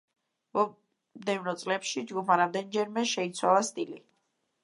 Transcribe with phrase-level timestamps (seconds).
[0.57, 4.01] მომდევნო წლებში ჯგუფმა რამდენიმეჯერ შეიცვალა სტილი.